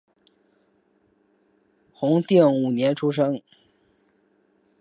[1.93, 3.39] 弘定五年出生。